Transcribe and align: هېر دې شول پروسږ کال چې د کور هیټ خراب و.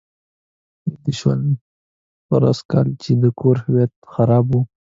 هېر 0.83 0.93
دې 1.03 1.13
شول 1.19 1.41
پروسږ 2.27 2.65
کال 2.71 2.87
چې 3.01 3.11
د 3.23 3.25
کور 3.39 3.57
هیټ 3.73 3.91
خراب 4.13 4.45
و. 4.53 4.59